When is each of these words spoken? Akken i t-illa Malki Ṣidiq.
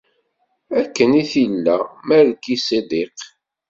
Akken 0.79 1.11
i 1.21 1.23
t-illa 1.31 1.77
Malki 2.07 2.55
Ṣidiq. 2.67 3.19